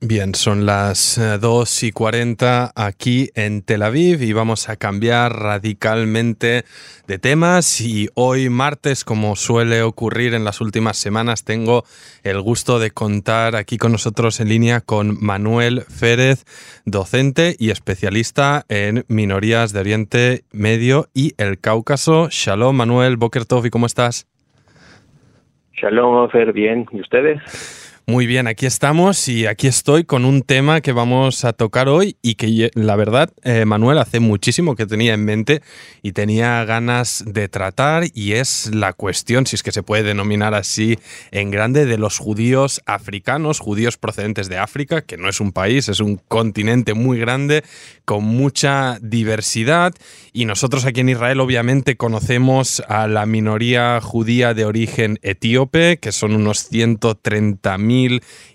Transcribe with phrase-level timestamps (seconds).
[0.00, 5.32] Bien, son las 2 eh, y 40 aquí en Tel Aviv y vamos a cambiar
[5.32, 6.64] radicalmente
[7.06, 11.84] de temas y hoy martes, como suele ocurrir en las últimas semanas, tengo
[12.22, 16.44] el gusto de contar aquí con nosotros en línea con Manuel Férez,
[16.84, 22.28] docente y especialista en minorías de Oriente Medio y el Cáucaso.
[22.30, 24.26] Shalom Manuel, Boker Tov, ¿y cómo estás?
[25.72, 26.86] Shalom, Fer, bien.
[26.92, 27.83] ¿Y ustedes?
[28.06, 32.18] Muy bien, aquí estamos y aquí estoy con un tema que vamos a tocar hoy
[32.20, 35.62] y que la verdad, eh, Manuel, hace muchísimo que tenía en mente
[36.02, 40.52] y tenía ganas de tratar y es la cuestión, si es que se puede denominar
[40.52, 40.98] así
[41.30, 45.88] en grande, de los judíos africanos, judíos procedentes de África, que no es un país,
[45.88, 47.64] es un continente muy grande
[48.04, 49.94] con mucha diversidad.
[50.34, 56.12] Y nosotros aquí en Israel obviamente conocemos a la minoría judía de origen etíope, que
[56.12, 57.93] son unos 130.000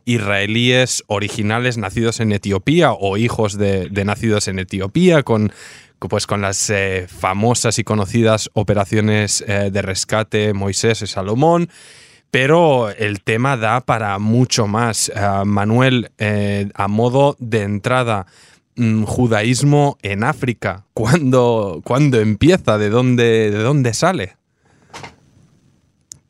[0.06, 5.52] israelíes originales nacidos en Etiopía o hijos de, nacidos en Etiopía, con,
[6.00, 11.70] pues con las eh, famosas y conocidas operaciones eh, de rescate Moisés y Salomón.
[12.32, 15.10] Pero el tema da para mucho más.
[15.10, 16.12] Eh, Manuel,
[16.76, 18.28] a modo de entrada,
[18.76, 21.82] mm, judaísmo en África, ¿cuándo,
[22.14, 22.78] empieza?
[22.78, 24.39] ¿De dónde, ¿De dónde sale?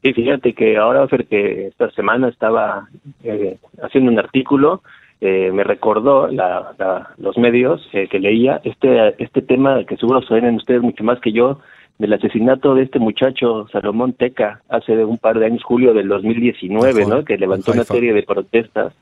[0.01, 2.87] Sí, fíjate que ahora, Fer, que esta semana estaba
[3.23, 4.81] eh, haciendo un artículo,
[5.19, 10.55] eh, me recordó la, los medios eh, que leía este este tema que seguro saben
[10.55, 11.59] ustedes mucho más que yo
[11.97, 17.05] del asesinato de este muchacho Salomón Teca hace un par de años, julio del 2019,
[17.05, 17.25] ¿no?
[17.25, 18.93] Que levantó una serie de protestas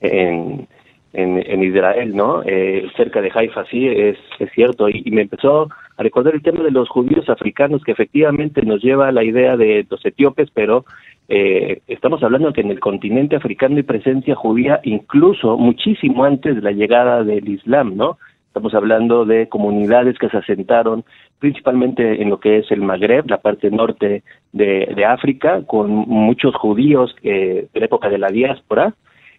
[0.00, 0.68] en,
[1.12, 2.42] en, Israel, ¿no?
[2.44, 4.18] Eh, cerca de Haifa, sí, es,
[4.54, 4.88] cierto.
[4.88, 9.08] Y, me empezó a recordar el tema de los judíos africanos, que efectivamente nos lleva
[9.08, 10.84] a la idea de los etíopes, pero
[11.28, 16.62] eh, estamos hablando que en el continente africano hay presencia judía incluso muchísimo antes de
[16.62, 18.18] la llegada del Islam, ¿no?
[18.48, 21.04] Estamos hablando de comunidades que se asentaron
[21.38, 26.54] principalmente en lo que es el Magreb, la parte norte de, de África, con muchos
[26.56, 28.94] judíos eh, de la época de la diáspora,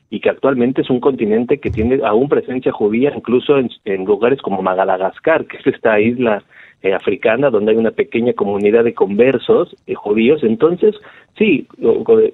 [0.10, 4.62] y que actualmente es un continente que tiene aún presencia judía, incluso en, lugares como
[4.62, 6.44] Madagascar, que es esta isla
[6.82, 10.44] eh, africana donde hay una pequeña comunidad de conversos eh, judíos.
[10.44, 10.96] Entonces,
[11.38, 11.68] sí,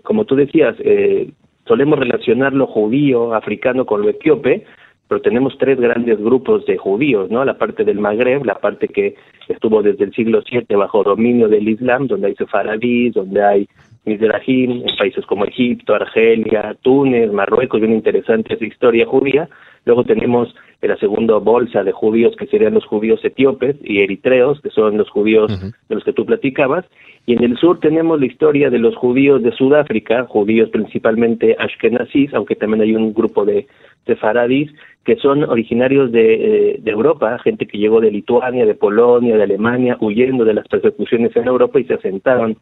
[0.04, 1.32] como tú decías, eh,
[1.68, 4.64] solemos relacionar lo judío africano con lo etíope,
[5.08, 7.46] pero tenemos tres grandes grupos de judíos, ¿no?
[7.46, 9.16] La parte del Magreb, la parte que
[9.48, 13.68] estuvo desde el siglo VII bajo dominio del Islam, donde hay sefaradís, donde hay
[14.06, 19.50] Mizrahim, en países como Egipto, Argelia, Túnez, Marruecos, bien interesante esa historia judía.
[19.86, 20.56] Luego tenemos
[20.88, 25.10] la segunda bolsa de judíos que serían los judíos etíopes y eritreos, que son los
[25.10, 25.52] judíos
[25.90, 26.86] de los que tú platicabas.
[27.26, 32.34] Y en el sur tenemos la historia de los judíos de Sudáfrica, judíos principalmente ashkenazis,
[32.34, 33.68] aunque también hay un grupo de
[34.06, 34.72] sefaradís,
[35.04, 39.44] que son originarios de, eh, de Europa, gente que llegó de Lituania, de Polonia, de
[39.44, 42.58] Alemania, huyendo de las persecuciones en Europa y se asentaron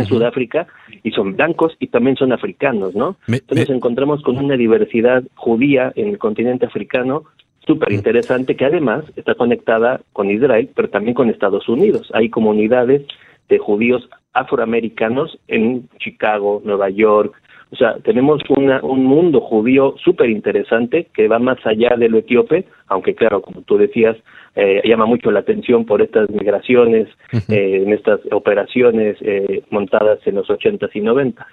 [0.00, 0.66] en Sudáfrica
[1.02, 3.16] y son blancos y también son africanos, ¿no?
[3.28, 7.24] Entonces nos encontramos con una diversidad judía en el continente africano
[7.66, 12.10] súper interesante que además está conectada con Israel, pero también con Estados Unidos.
[12.14, 13.02] Hay comunidades
[13.48, 17.34] de judíos afroamericanos en Chicago, Nueva York.
[17.72, 22.18] O sea, tenemos una, un mundo judío súper interesante que va más allá de lo
[22.18, 24.16] etíope, aunque claro, como tú decías,
[24.58, 30.36] eh, llama mucho la atención por estas migraciones, eh, en estas operaciones eh, montadas en
[30.36, 31.46] los 80s y 90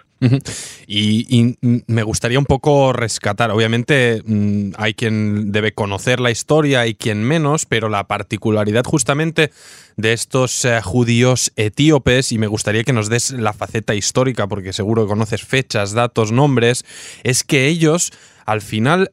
[0.88, 6.96] y, me gustaría un poco rescatar, obviamente mm, hay quien debe conocer la historia, hay
[6.96, 9.50] quien menos, pero la particularidad justamente
[9.98, 15.04] de estos judíos etíopes, y me gustaría que nos des la faceta histórica, porque seguro
[15.04, 16.86] que conoces fechas, datos, nombres,
[17.26, 18.12] es que ellos
[18.46, 19.10] al final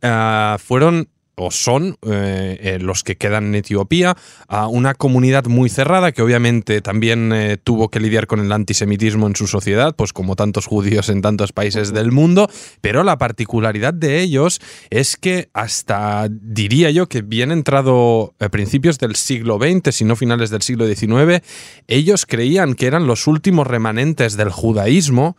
[0.59, 1.09] fueron
[1.41, 4.17] o son eh, eh, los que quedan en Etiopía,
[4.47, 9.27] a una comunidad muy cerrada que obviamente también eh, tuvo que lidiar con el antisemitismo
[9.27, 12.51] en su sociedad, pues como tantos judíos en tantos países del mundo,
[12.83, 14.61] pero la particularidad de ellos
[14.91, 20.17] es que hasta diría yo que bien entrado a principios del siglo XX, si no
[20.17, 21.43] finales del siglo XIX,
[21.89, 25.37] ellos creían que eran los últimos remanentes del judaísmo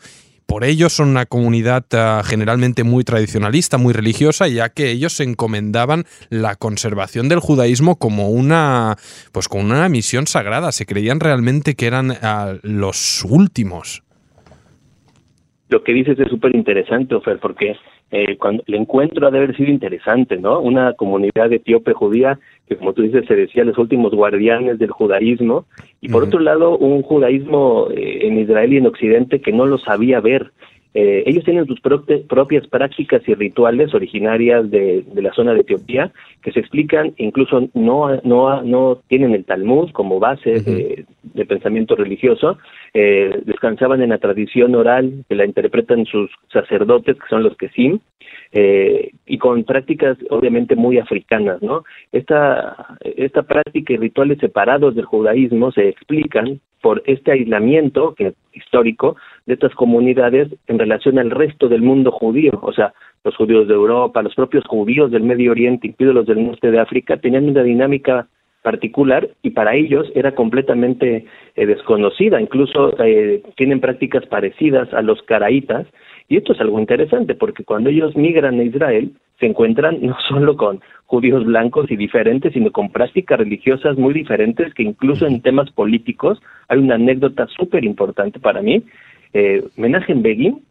[0.51, 6.03] por ello son una comunidad ah, generalmente muy tradicionalista, muy religiosa, ya que ellos encomendaban
[6.29, 8.97] la conservación del judaísmo como una,
[9.31, 10.73] pues como una misión sagrada.
[10.73, 14.03] Se creían realmente que eran ah, los últimos.
[15.69, 17.77] Lo que dices es súper interesante, Ofer, porque
[18.11, 20.59] eh, cuando el encuentro ha de haber sido interesante, ¿no?
[20.59, 22.37] Una comunidad etíope judía
[22.71, 25.65] que, como tú dices, se decía los últimos guardianes del judaísmo,
[25.99, 29.77] y por otro lado, un judaísmo eh, en Israel y en Occidente que no lo
[29.77, 30.53] sabía ver.
[30.93, 36.11] Eh, ellos tienen sus propias prácticas y rituales originarias de, la zona de Etiopía
[36.41, 41.05] que se explican, incluso no, no, no tienen el Talmud como base de,
[41.45, 42.57] pensamiento religioso,
[42.93, 47.99] eh, descansaban en la tradición oral que la interpretan sus sacerdotes, que son los Kesim,
[48.51, 51.83] eh, y con prácticas obviamente muy africanas, ¿no?
[52.11, 59.15] Esta, esta práctica y rituales separados del judaísmo se explican por este aislamiento que, histórico
[59.45, 62.93] de estas comunidades en relación al resto del mundo judío, o sea,
[63.23, 66.79] los judíos de Europa, los propios judíos del Medio Oriente, incluidos los del norte de
[66.79, 68.27] África, tenían una dinámica
[68.61, 71.25] particular y para ellos era completamente
[71.55, 75.87] eh, desconocida, incluso eh, tienen prácticas parecidas a los caraítas,
[76.27, 79.11] y esto es algo interesante porque cuando ellos migran a Israel
[79.41, 84.73] se encuentran no solo con judíos blancos y diferentes, sino con prácticas religiosas muy diferentes
[84.73, 88.83] que incluso en temas políticos hay una anécdota súper importante para mí.
[89.33, 90.61] Eh, Menachem Begin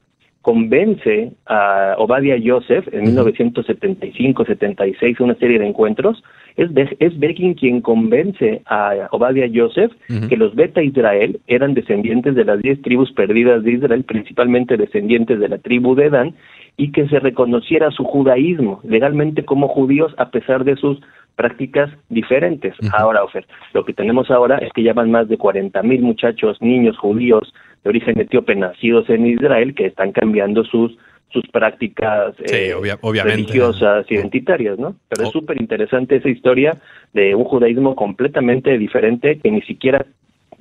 [0.43, 6.23] convence a Obadiah Yosef en 1975-76, una serie de encuentros.
[6.57, 9.93] Es, es Begin quien convence a Obadiah Yosef
[10.29, 15.39] que los Beta Israel eran descendientes de las diez tribus perdidas de Israel, principalmente descendientes
[15.39, 16.35] de la tribu de Dan,
[16.77, 20.99] y que se reconociera su judaísmo legalmente como judíos a pesar de sus
[21.37, 22.75] prácticas diferentes.
[22.93, 26.61] Ahora, Ofer, lo que tenemos ahora es que ya van más de 40 mil muchachos,
[26.61, 27.53] niños judíos
[27.83, 30.97] de origen etíope nacidos en Israel que están cambiando sus
[31.33, 32.75] sus prácticas eh,
[33.23, 34.97] religiosas, identitarias, ¿no?
[35.09, 36.79] Pero es súper interesante esa historia
[37.13, 40.05] de un judaísmo completamente diferente que ni siquiera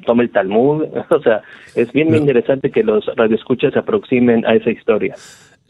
[0.05, 1.41] toma el Talmud, o sea,
[1.75, 5.15] es bien interesante que los radioescuchas se aproximen a esa historia.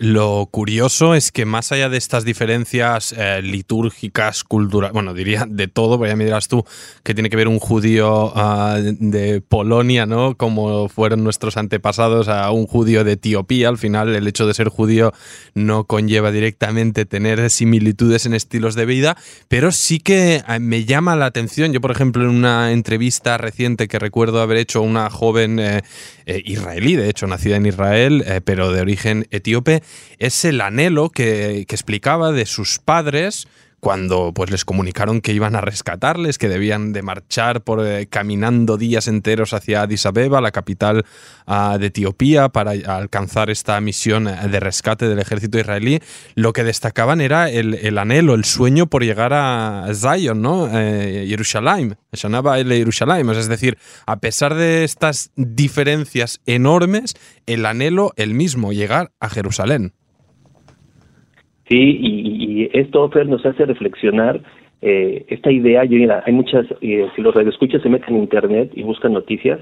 [0.01, 5.68] Lo curioso es que más allá de estas diferencias eh, litúrgicas, culturales, bueno, diría de
[5.68, 6.63] todo, porque ya me dirás tú
[7.04, 10.38] que tiene que ver un judío ah, de Polonia, ¿no?
[10.38, 13.68] Como fueron nuestros antepasados a un judío de Etiopía.
[13.68, 15.12] Al final, el hecho de ser judío
[15.54, 19.18] no conlleva directamente tener similitudes en estilos de vida,
[19.50, 21.74] pero sí que eh, me llama la atención.
[21.74, 25.81] Yo, por ejemplo, en una entrevista reciente que recuerdo haber hecho a una joven eh,
[26.46, 29.81] israelí, de hecho, nacida en Israel, pero de origen etíope,
[30.19, 33.47] es el anhelo que, explicaba de sus padres
[33.79, 38.77] cuando pues les comunicaron que iban a rescatarles, que debían de marchar por eh, caminando
[38.77, 41.05] días enteros hacia Addis Abeba, la capital
[41.45, 45.99] ah, de Etiopía, para alcanzar esta misión eh, de rescate del ejército israelí,
[46.35, 50.69] lo que destacaban era el, anhelo, el sueño por llegar a Zion, ¿no?
[50.71, 57.15] Eh, Jerusalén, Jerusalén, es decir, a pesar de estas diferencias enormes,
[57.45, 59.93] el anhelo el mismo, llegar a Jerusalén.
[61.69, 64.42] Sí, y, esto, Fer, nos hace reflexionar
[64.81, 65.83] eh, esta idea.
[65.86, 69.60] Yo, hay muchas, eh, si los radioescuchas se meten en Internet y buscan noticias,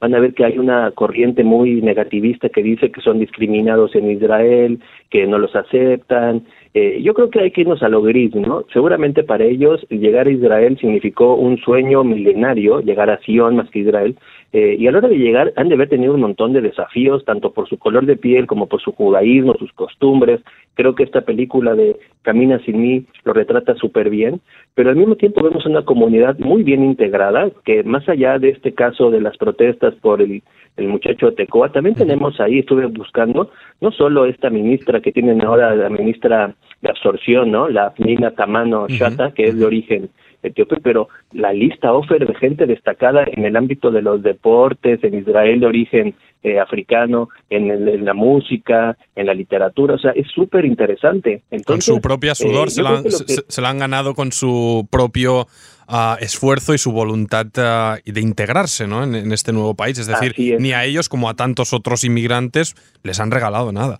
[0.00, 4.10] van a ver que hay una corriente muy negativista que dice que son discriminados en
[4.10, 4.80] Israel,
[5.10, 6.44] que no los aceptan.
[6.74, 8.64] Eh, yo creo que hay que irnos a lo gris, ¿no?
[8.72, 13.78] Seguramente para ellos llegar a Israel significó un sueño milenario, llegar a Sion más que
[13.78, 14.16] Israel,
[14.52, 17.24] eh, y a la hora de llegar han de haber tenido un montón de desafíos,
[17.24, 20.40] tanto por su color de piel como por su judaísmo, sus costumbres.
[20.74, 24.40] Creo que esta película de Camina sin mí lo retrata súper bien,
[24.74, 28.72] pero al mismo tiempo vemos una comunidad muy bien integrada, que más allá de este
[28.72, 30.42] caso de las protestas por el,
[30.76, 35.42] el muchacho de Tecoa, también tenemos ahí, estuve buscando, no solo esta ministra que tienen
[35.42, 37.68] ahora, la ministra de absorción, ¿no?
[37.68, 40.10] La Nina Tamano Shata, que es de origen
[40.42, 45.14] etíope, pero la lista offer de gente destacada en el ámbito de los deportes, en
[45.18, 50.64] Israel de origen eh, africano, en, la música, en la literatura, o sea, es súper
[50.64, 51.42] interesante.
[51.64, 55.48] con su propia sudor, eh, se, la han, ganado con su propio
[55.88, 59.02] ah, esfuerzo y su voluntad ah, de integrarse ¿no?
[59.02, 59.98] en, este nuevo país.
[59.98, 63.98] Es decir, ni a ellos como a tantos otros inmigrantes les han regalado nada.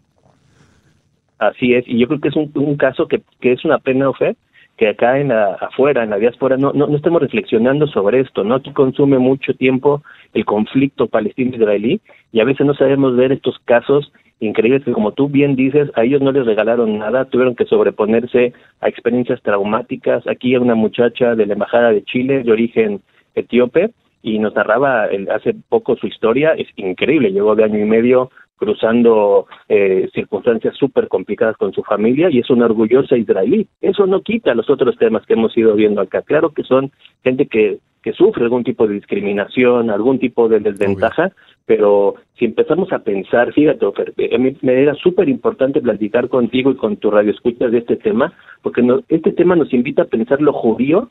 [1.39, 4.37] Así es, y yo creo que es un, caso que, que es una pena, Ofe,
[4.77, 8.45] que acá en la, afuera, en la diáspora, no, no, no estemos reflexionando sobre esto,
[8.45, 8.57] ¿no?
[8.57, 10.03] Aquí consume mucho tiempo
[10.35, 12.01] el conflicto palestino-israelí
[12.33, 16.05] y a veces no sabemos ver estos casos increíbles que, como tú bien dices, a
[16.05, 20.27] ellos no les regalaron nada, tuvieron que sobreponerse a experiencias traumáticas.
[20.27, 23.01] Aquí hay una muchacha de la Embajada de Chile, de origen
[23.35, 23.91] etíope,
[24.23, 29.47] y nos narraba hace poco su historia, es increíble, llegó de año y medio cruzando
[29.69, 33.69] eh, circunstancias súper complicadas con su familia y es una orgullosa israelí.
[33.81, 36.23] Eso no quita los otros temas que hemos ido viendo acá.
[36.23, 36.91] Claro que son
[37.23, 41.33] gente que, que sufre algún tipo de discriminación, algún tipo de desventaja,
[41.67, 46.77] pero si empezamos a pensar, fíjate, a mí me era súper importante platicar contigo y
[46.77, 48.33] con tu radio escuchas de este tema,
[48.63, 51.11] porque este tema nos invita a pensar lo judío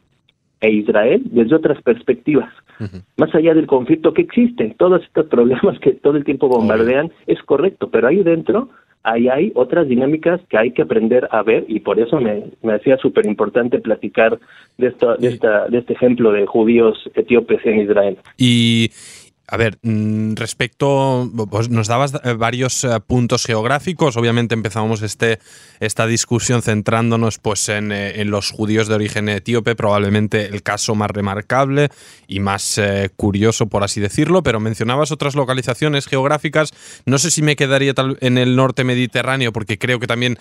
[0.66, 2.52] e Israel desde otras perspectivas.
[3.18, 7.42] Más allá del conflicto que existe, todos estos problemas que todo el tiempo bombardean, es
[7.44, 8.70] correcto, pero ahí dentro
[9.06, 12.74] ahí hay otras dinámicas que hay que aprender a ver y por eso me, me
[12.74, 14.40] hacía súper importante platicar
[14.78, 18.18] de, esto, de, esta, de este ejemplo de judíos etíopes en Israel.
[18.38, 18.90] Y,
[19.48, 24.18] a ver, mm, respecto, pues nos dabas eh, varios eh, puntos geográficos.
[24.18, 25.40] Obviamente empezábamos este,
[25.80, 30.96] esta discusión centrándonos pues, en, eh, en, los judíos de origen etíope, probablemente el caso
[30.96, 31.90] más remarcable
[32.28, 32.82] y más
[33.16, 34.42] curioso, por así decirlo.
[34.42, 36.74] Pero mencionabas otras localizaciones geográficas.
[37.06, 40.40] No sé si me quedaría tal, en el norte mediterráneo, porque creo que también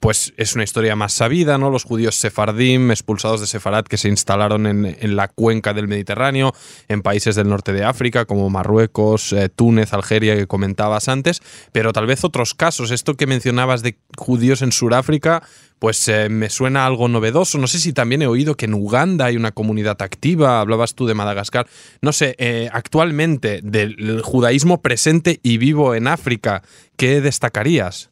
[0.00, 1.70] pues, es una historia más sabida, ¿no?
[1.70, 6.54] Los judíos sefardim, expulsados de Sefarad, que se instalaron en, en la cuenca del Mediterráneo,
[6.88, 11.40] en países del norte de África como Marruecos, eh, Túnez, Algeria, que comentabas antes,
[11.72, 12.90] pero tal vez otros casos.
[12.90, 15.42] Esto que mencionabas de judíos en Sudáfrica,
[15.78, 17.58] pues eh, me suena algo novedoso.
[17.58, 21.06] No sé si también he oído que en Uganda hay una comunidad activa, hablabas tú
[21.06, 21.66] de Madagascar.
[22.02, 26.62] No sé, eh, actualmente del judaísmo presente y vivo en África,
[26.96, 28.10] ¿qué destacarías?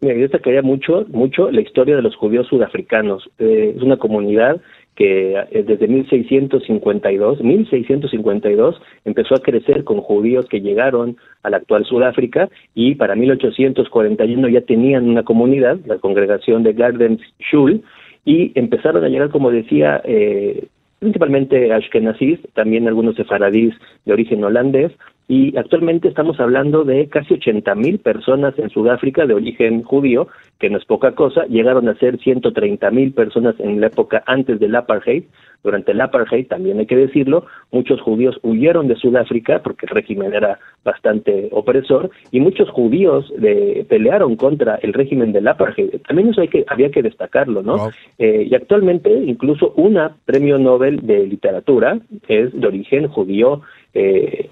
[0.00, 3.30] Mira, yo destacaría mucho, mucho la historia de los judíos sudafricanos.
[3.38, 4.60] es una comunidad
[4.94, 11.84] que eh, desde 1652, 1652 empezó a crecer con judíos que llegaron a la actual
[11.84, 17.82] Sudáfrica y para 1841 ya tenían una comunidad, la congregación de Gardens Schul,
[18.24, 20.66] y empezaron a llegar, como decía, eh,
[21.00, 24.92] principalmente ashkenazis, también algunos sefaradís de origen holandés,
[25.28, 30.68] y actualmente estamos hablando de casi 80 mil personas en Sudáfrica de origen judío, que
[30.68, 34.74] no es poca cosa, llegaron a ser 130 mil personas en la época antes del
[34.74, 35.24] apartheid.
[35.62, 40.34] Durante el apartheid, también hay que decirlo, muchos judíos huyeron de Sudáfrica porque el régimen
[40.34, 46.00] era bastante opresor y muchos judíos de, pelearon contra el régimen del apartheid.
[46.06, 47.90] También eso hay que, había que destacarlo, ¿no?
[48.18, 53.62] Eh, y actualmente incluso una premio Nobel de literatura es de origen judío
[53.94, 54.48] eh,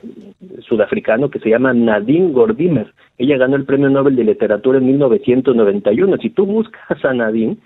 [0.61, 2.93] sudafricano que se llama Nadine Gordimer.
[3.19, 6.17] Ella ganó el Premio Nobel de Literatura en 1991.
[6.19, 7.57] Si tú buscas a Nadine,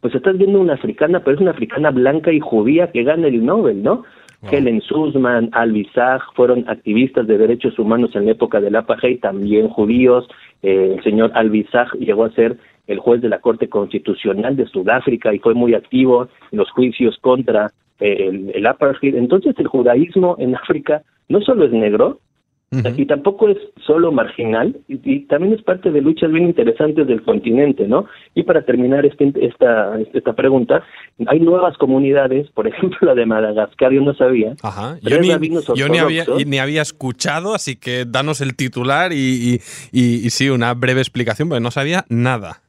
[0.00, 3.44] pues estás viendo una africana, pero es una africana blanca y judía que gana el
[3.44, 4.04] Nobel, ¿no?
[4.50, 10.28] Helen Suzman, Alvizag fueron activistas de derechos humanos en la época del apartheid, también judíos.
[10.62, 15.32] Eh, el señor Alvizag llegó a ser el juez de la Corte Constitucional de Sudáfrica
[15.32, 19.14] y fue muy activo en los juicios contra eh, el, el apartheid.
[19.14, 22.20] Entonces el judaísmo en África no solo es negro,
[22.96, 27.86] y tampoco es solo marginal, y, también es parte de luchas bien interesantes del continente,
[27.86, 28.06] ¿no?
[28.34, 30.82] Y para terminar este, esta, esta pregunta,
[31.26, 34.54] hay nuevas comunidades, por ejemplo la de Madagascar, yo no sabía.
[34.62, 34.98] Ajá.
[35.02, 35.28] Yo, ni,
[35.76, 39.60] yo ni, había, ni había escuchado, así que danos el titular y,
[39.92, 42.63] y, y sí, una breve explicación, porque no sabía nada.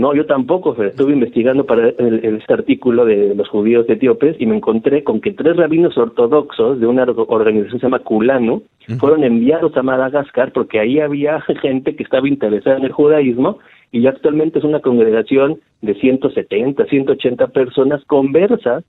[0.00, 0.74] No, yo tampoco.
[0.82, 5.58] Estuve investigando para este artículo de los judíos etíopes y me encontré con que tres
[5.58, 8.62] rabinos ortodoxos de una organización que se llama Kulanu
[8.98, 13.58] fueron enviados a Madagascar porque ahí había gente que estaba interesada en el judaísmo
[13.92, 18.82] y actualmente es una congregación de 170, 180 personas conversas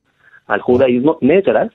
[0.47, 1.73] al judaísmo negras.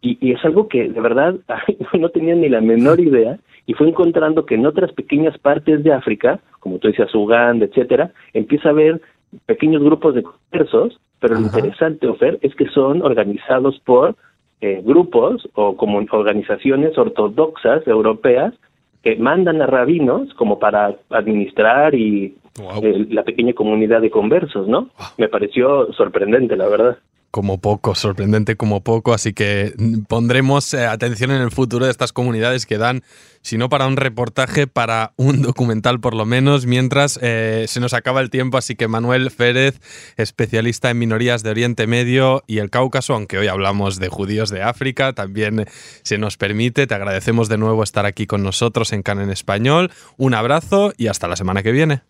[0.00, 1.36] Y, y es algo que de verdad
[1.96, 5.92] no tenía ni la menor idea y fue encontrando que en otras pequeñas partes de
[5.92, 9.00] África, como tú decías, Uganda, etcétera, empieza a haber
[9.46, 14.16] pequeños grupos de conversos, pero lo interesante, Ofer, es que son organizados por
[14.60, 18.54] eh, grupos o como organizaciones ortodoxas europeas
[19.02, 22.36] que mandan a rabinos como para administrar y
[22.82, 24.88] eh, la pequeña comunidad de conversos, ¿no?
[25.18, 26.98] Me pareció sorprendente, la verdad
[27.34, 29.72] como poco, sorprendente como poco, así que
[30.08, 33.02] pondremos eh, atención en el futuro de estas comunidades que dan,
[33.42, 37.92] si no para un reportaje, para un documental por lo menos, mientras eh, se nos
[37.92, 39.80] acaba el tiempo, así que Manuel Férez,
[40.16, 44.62] especialista en minorías de Oriente Medio y el Cáucaso, aunque hoy hablamos de judíos de
[44.62, 45.64] África, también
[46.02, 49.90] se nos permite, te agradecemos de nuevo estar aquí con nosotros en Can en Español,
[50.18, 52.02] un abrazo y hasta la semana que viene.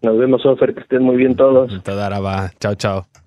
[0.00, 1.70] Nos vemos, Ofer, que estén muy bien todos.
[2.60, 3.19] Chao, chao.